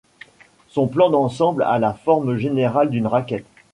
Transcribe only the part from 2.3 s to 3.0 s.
générale